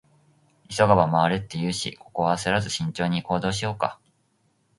[0.67, 3.99] 「急がば回れ」って言うし、ここは焦らず慎重に行動しようか。